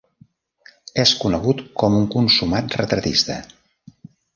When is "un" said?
2.01-2.11